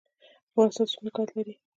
افغانستان 0.51 0.85
څومره 0.91 1.11
ګاز 1.15 1.29
لري؟ 1.35 1.53